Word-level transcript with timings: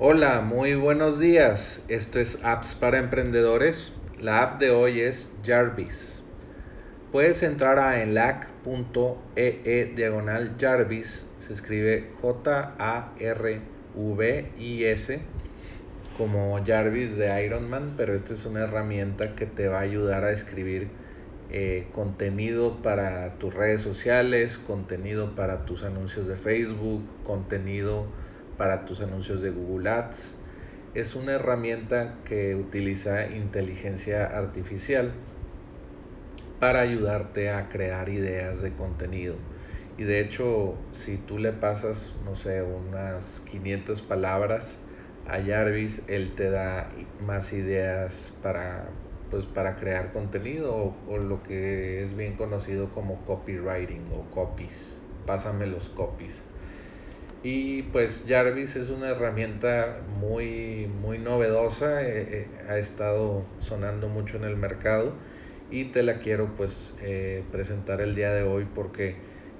Hola, 0.00 0.42
muy 0.42 0.76
buenos 0.76 1.18
días. 1.18 1.84
Esto 1.88 2.20
es 2.20 2.44
Apps 2.44 2.76
para 2.76 2.98
Emprendedores. 2.98 3.92
La 4.20 4.42
app 4.42 4.60
de 4.60 4.70
hoy 4.70 5.00
es 5.00 5.34
Jarvis. 5.44 6.22
Puedes 7.10 7.42
entrar 7.42 7.80
a 7.80 8.00
enlac.ee 8.00 9.92
diagonal 9.96 10.54
Jarvis. 10.56 11.26
Se 11.40 11.52
escribe 11.52 12.10
J-A-R-V-I-S 12.22 13.58
como 16.16 16.64
Jarvis 16.64 17.16
de 17.16 17.44
Iron 17.44 17.68
Man, 17.68 17.94
pero 17.96 18.14
esta 18.14 18.34
es 18.34 18.46
una 18.46 18.60
herramienta 18.60 19.34
que 19.34 19.46
te 19.46 19.66
va 19.66 19.78
a 19.78 19.82
ayudar 19.82 20.22
a 20.22 20.30
escribir 20.30 20.90
eh, 21.50 21.88
contenido 21.92 22.82
para 22.84 23.34
tus 23.40 23.52
redes 23.52 23.82
sociales, 23.82 24.58
contenido 24.58 25.34
para 25.34 25.64
tus 25.64 25.82
anuncios 25.82 26.28
de 26.28 26.36
Facebook, 26.36 27.02
contenido 27.24 28.06
para 28.58 28.84
tus 28.84 29.00
anuncios 29.00 29.40
de 29.40 29.50
Google 29.50 29.88
Ads. 29.88 30.36
Es 30.94 31.14
una 31.14 31.32
herramienta 31.32 32.16
que 32.24 32.56
utiliza 32.56 33.28
inteligencia 33.28 34.26
artificial 34.26 35.12
para 36.60 36.80
ayudarte 36.80 37.50
a 37.50 37.68
crear 37.68 38.08
ideas 38.08 38.60
de 38.60 38.72
contenido. 38.72 39.36
Y 39.96 40.02
de 40.02 40.20
hecho, 40.20 40.74
si 40.92 41.16
tú 41.16 41.38
le 41.38 41.52
pasas, 41.52 42.14
no 42.24 42.34
sé, 42.34 42.62
unas 42.62 43.40
500 43.50 44.02
palabras 44.02 44.78
a 45.26 45.42
Jarvis, 45.42 46.02
él 46.08 46.34
te 46.34 46.50
da 46.50 46.90
más 47.24 47.52
ideas 47.52 48.32
para, 48.42 48.88
pues, 49.30 49.44
para 49.46 49.76
crear 49.76 50.12
contenido 50.12 50.74
o, 50.74 50.96
o 51.08 51.18
lo 51.18 51.42
que 51.42 52.04
es 52.04 52.16
bien 52.16 52.34
conocido 52.34 52.90
como 52.90 53.24
copywriting 53.24 54.04
o 54.12 54.30
copies. 54.34 54.98
Pásame 55.26 55.66
los 55.66 55.88
copies. 55.88 56.42
Y 57.42 57.82
pues 57.82 58.24
Jarvis 58.26 58.74
es 58.74 58.90
una 58.90 59.10
herramienta 59.10 60.00
muy, 60.20 60.90
muy 61.00 61.18
novedosa, 61.18 62.02
eh, 62.02 62.26
eh, 62.30 62.48
ha 62.68 62.78
estado 62.78 63.44
sonando 63.60 64.08
mucho 64.08 64.38
en 64.38 64.44
el 64.44 64.56
mercado 64.56 65.12
y 65.70 65.84
te 65.84 66.02
la 66.02 66.18
quiero 66.18 66.56
pues 66.56 66.94
eh, 67.00 67.44
presentar 67.52 68.00
el 68.00 68.16
día 68.16 68.32
de 68.32 68.42
hoy 68.42 68.66
porque 68.74 69.14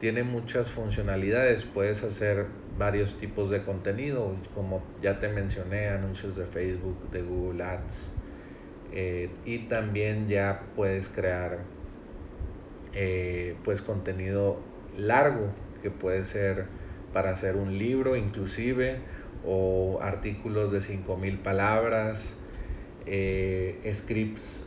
tiene 0.00 0.22
muchas 0.22 0.70
funcionalidades, 0.70 1.64
puedes 1.64 2.02
hacer 2.02 2.46
varios 2.76 3.18
tipos 3.18 3.48
de 3.48 3.62
contenido, 3.62 4.36
como 4.54 4.82
ya 5.00 5.18
te 5.18 5.28
mencioné, 5.28 5.88
anuncios 5.88 6.36
de 6.36 6.44
Facebook, 6.44 7.10
de 7.10 7.22
Google 7.22 7.62
Ads, 7.62 8.12
y 9.46 9.58
también 9.68 10.28
ya 10.28 10.64
puedes 10.74 11.08
crear 11.08 11.60
pues 13.62 13.80
contenido 13.80 14.58
largo 14.98 15.52
que 15.82 15.90
puede 15.90 16.24
ser 16.24 16.66
para 17.12 17.30
hacer 17.30 17.56
un 17.56 17.78
libro 17.78 18.16
inclusive 18.16 18.96
o 19.44 19.98
artículos 20.02 20.72
de 20.72 20.80
5000 20.80 21.38
palabras, 21.38 22.34
eh, 23.06 23.80
scripts, 23.92 24.66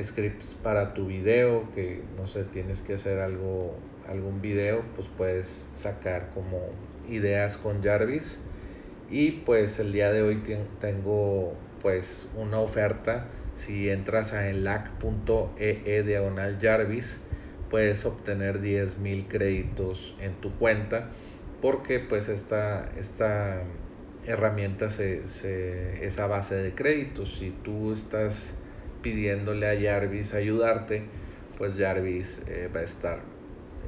scripts 0.00 0.54
para 0.62 0.94
tu 0.94 1.06
video, 1.06 1.70
que 1.74 2.02
no 2.16 2.26
sé, 2.26 2.44
tienes 2.44 2.80
que 2.80 2.94
hacer 2.94 3.18
algo, 3.18 3.74
algún 4.08 4.40
video, 4.40 4.82
pues 4.94 5.08
puedes 5.16 5.68
sacar 5.72 6.30
como 6.30 6.60
ideas 7.08 7.56
con 7.56 7.82
Jarvis. 7.82 8.38
Y 9.08 9.30
pues 9.30 9.78
el 9.78 9.92
día 9.92 10.10
de 10.10 10.22
hoy 10.22 10.42
tengo 10.80 11.54
pues 11.80 12.28
una 12.36 12.58
oferta. 12.58 13.26
Si 13.54 13.88
entras 13.88 14.32
a 14.32 14.48
enlac.ee 14.48 15.82
e 15.84 16.02
diagonal 16.02 16.58
Jarvis, 16.60 17.18
puedes 17.70 18.04
obtener 18.04 18.60
10.000 18.60 19.28
créditos 19.28 20.14
en 20.20 20.34
tu 20.34 20.52
cuenta 20.58 21.10
porque 21.60 22.00
pues 22.00 22.28
esta, 22.28 22.90
esta 22.98 23.62
herramienta 24.26 24.90
se, 24.90 25.26
se, 25.28 26.04
es 26.04 26.18
a 26.18 26.26
base 26.26 26.56
de 26.56 26.72
créditos. 26.72 27.36
Si 27.38 27.50
tú 27.50 27.92
estás 27.92 28.54
pidiéndole 29.02 29.68
a 29.68 29.80
Jarvis 29.80 30.34
ayudarte, 30.34 31.04
pues 31.58 31.76
Jarvis 31.78 32.42
eh, 32.46 32.68
va 32.74 32.80
a 32.80 32.82
estar, 32.82 33.20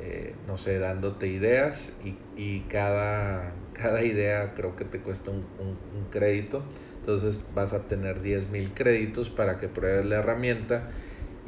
eh, 0.00 0.34
no 0.46 0.56
sé, 0.56 0.78
dándote 0.78 1.26
ideas 1.26 1.92
y, 2.04 2.16
y, 2.40 2.60
cada, 2.68 3.52
cada 3.74 4.02
idea 4.02 4.54
creo 4.54 4.76
que 4.76 4.84
te 4.84 5.00
cuesta 5.00 5.30
un, 5.30 5.44
un, 5.58 5.76
un 5.96 6.10
crédito. 6.10 6.62
Entonces 7.00 7.44
vas 7.54 7.72
a 7.72 7.88
tener 7.88 8.22
10 8.22 8.50
mil 8.50 8.72
créditos 8.74 9.30
para 9.30 9.58
que 9.58 9.68
pruebes 9.68 10.04
la 10.04 10.16
herramienta 10.16 10.90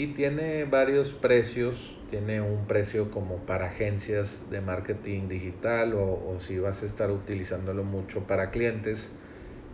y 0.01 0.07
tiene 0.07 0.65
varios 0.65 1.13
precios 1.13 1.95
tiene 2.09 2.41
un 2.41 2.67
precio 2.67 3.11
como 3.11 3.37
para 3.45 3.67
agencias 3.67 4.51
de 4.51 4.63
marketing 4.63 5.29
digital 5.29 5.93
o, 5.93 6.05
o, 6.05 6.41
si 6.41 6.59
vas 6.59 6.83
a 6.83 6.87
estar 6.87 7.11
utilizándolo 7.11 7.85
mucho 7.85 8.27
para 8.27 8.51
clientes, 8.51 9.11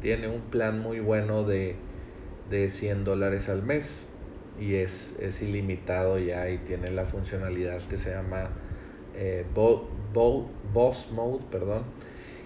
tiene 0.01 0.27
un 0.27 0.41
plan 0.41 0.81
muy 0.81 0.99
bueno 0.99 1.45
de, 1.45 1.77
de 2.51 2.69
100 2.69 3.05
dólares 3.05 3.49
al 3.49 3.63
mes 3.63 4.05
y 4.61 4.75
es, 4.75 5.17
es, 5.21 5.43
ilimitado 5.43 6.19
ya 6.19 6.51
y 6.51 6.59
tiene 6.59 6.91
la 6.91 7.05
funcionalidad 7.05 7.81
que 7.83 7.97
se 7.97 8.11
llama 8.11 8.51
eh, 9.15 9.47
bo, 9.55 9.89
bo, 10.13 10.51
Boss 10.73 11.09
Mode, 11.13 11.45
perdón, 11.53 11.85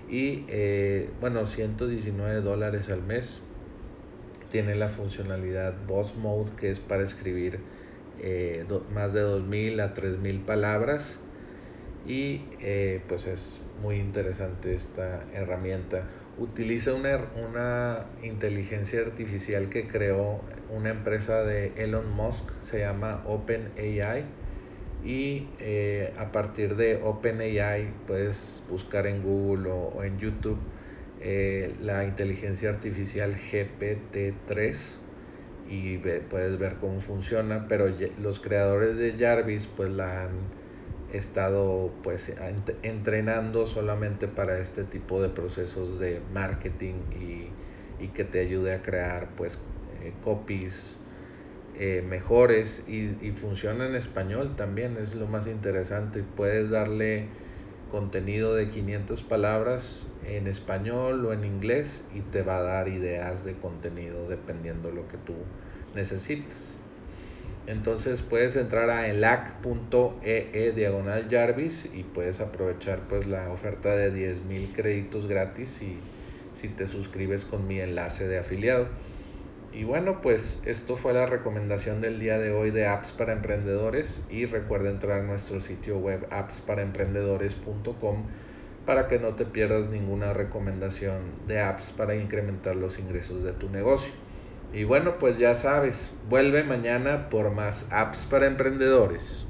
y 0.07 0.45
eh, 0.49 1.09
bueno, 1.19 1.47
119 1.47 2.43
dólares 2.43 2.91
al 2.91 3.03
mes. 3.03 3.43
Tiene 4.51 4.75
la 4.75 4.89
funcionalidad 4.89 5.75
Boss 5.87 6.17
Mode 6.17 6.51
que 6.57 6.71
es 6.71 6.81
para 6.81 7.05
escribir 7.05 7.61
eh, 8.21 8.67
más 8.93 9.13
de 9.13 9.23
2.000 9.23 9.81
a 9.81 9.95
3.000 9.95 10.45
palabras 10.45 11.21
y 12.07 12.43
eh, 12.61 13.01
pues 13.09 13.27
es 13.27 13.61
muy 13.81 13.97
interesante 13.97 14.75
esta 14.75 15.25
herramienta. 15.33 16.05
Utiliza 16.39 16.95
una, 16.95 17.19
una 17.37 18.07
inteligencia 18.23 19.01
artificial 19.01 19.69
que 19.69 19.87
creó 19.87 20.41
una 20.71 20.91
empresa 20.91 21.43
de 21.43 21.73
Elon 21.77 22.11
Musk, 22.11 22.45
se 22.61 22.81
llama 22.81 23.23
OpenAI 23.27 24.25
y 25.05 25.49
eh, 25.59 26.13
a 26.19 26.31
partir 26.33 26.77
de 26.77 27.01
OpenAI 27.03 27.91
puedes 28.07 28.63
buscar 28.69 29.07
en 29.07 29.23
Google 29.23 29.71
o, 29.71 29.93
o 29.97 30.03
en 30.03 30.19
YouTube 30.19 30.59
la 31.21 32.05
inteligencia 32.05 32.71
artificial 32.71 33.37
GPT-3 33.37 35.01
y 35.71 35.99
puedes 35.99 36.59
ver 36.59 36.77
cómo 36.81 37.01
funciona, 37.01 37.67
pero 37.69 37.87
los 38.21 38.41
creadores 38.41 38.97
de 38.97 39.15
Jarvis 39.19 39.69
pues 39.77 39.91
la 39.91 40.25
han 40.25 40.31
estado 41.13 41.93
pues 42.03 42.33
entrenando 42.83 43.67
solamente 43.67 44.29
para 44.29 44.59
este 44.59 44.85
tipo 44.85 45.23
de 45.23 45.29
procesos 45.29 45.99
de 45.99 46.21
marketing 46.33 46.95
y, 47.13 48.05
y 48.05 48.09
que 48.09 48.25
te 48.25 48.41
ayude 48.41 48.75
a 48.75 48.83
crear 48.83 49.31
pues 49.37 49.59
eh, 50.03 50.13
copies 50.25 50.97
eh, 51.79 52.05
mejores 52.07 52.85
y, 52.89 53.17
y 53.21 53.33
funciona 53.33 53.87
en 53.87 53.95
español 53.95 54.57
también, 54.57 54.97
es 55.01 55.15
lo 55.15 55.27
más 55.27 55.47
interesante, 55.47 56.25
puedes 56.37 56.71
darle 56.71 57.27
contenido 57.91 58.55
de 58.55 58.71
500 58.71 59.23
palabras 59.23 60.07
en 60.25 60.47
español 60.47 61.25
o 61.27 61.33
en 61.33 61.45
inglés 61.45 62.03
y 62.15 62.21
te 62.21 62.43
va 62.43 62.59
a 62.59 62.63
dar 62.63 62.89
ideas 62.89 63.45
de 63.45 63.55
contenido 63.55 64.29
dependiendo 64.29 64.91
lo 64.91 65.07
que 65.09 65.19
tú 65.19 65.35
necesites. 65.95 66.77
Entonces 67.67 68.23
puedes 68.23 68.57
entrar 68.57 68.91
a 68.91 69.09
elac.ee 69.09 70.51
e 70.53 70.73
diagonal 70.73 71.29
Jarvis 71.31 71.89
y 71.93 72.03
puedes 72.03 72.41
aprovechar 72.41 73.01
pues 73.09 73.27
la 73.27 73.51
oferta 73.51 73.95
de 73.95 74.13
10.000 74.13 74.73
créditos 74.73 75.27
gratis 75.27 75.83
y 75.83 75.99
si 76.61 76.69
te 76.69 76.87
suscribes 76.89 77.45
con 77.45 77.69
mi 77.69 77.81
enlace 77.81 78.27
de 78.27 78.39
afiliado. 78.39 78.89
Y 79.73 79.85
bueno, 79.85 80.21
pues 80.21 80.61
esto 80.65 80.97
fue 80.97 81.13
la 81.13 81.27
recomendación 81.27 82.01
del 82.01 82.19
día 82.19 82.39
de 82.39 82.51
hoy 82.51 82.73
de 82.73 82.87
apps 82.87 83.13
para 83.13 83.33
emprendedores 83.33 84.21
y 84.29 84.47
recuerda 84.47 84.91
entrar 84.91 85.21
a 85.21 85.23
nuestro 85.23 85.61
sitio 85.61 85.99
web 85.99 86.27
appsparaemprendedores.com 86.31 88.25
para 88.85 89.07
que 89.07 89.21
no 89.21 89.35
te 89.35 89.45
pierdas 89.45 89.89
ninguna 89.89 90.33
recomendación 90.33 91.21
de 91.47 91.61
apps 91.61 91.91
para 91.91 92.17
incrementar 92.17 92.75
los 92.75 92.99
ingresos 92.99 93.45
de 93.45 93.53
tu 93.53 93.69
negocio. 93.69 94.13
Y 94.73 94.83
bueno, 94.83 95.19
pues 95.19 95.39
ya 95.39 95.55
sabes, 95.55 96.11
vuelve 96.29 96.65
mañana 96.65 97.29
por 97.29 97.51
más 97.53 97.87
apps 97.93 98.27
para 98.29 98.47
emprendedores. 98.47 99.47